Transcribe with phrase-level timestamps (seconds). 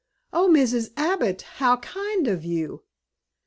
[0.33, 0.93] "Oh, Mrs.
[0.97, 1.43] Abbott!
[1.59, 2.81] How kind of you!"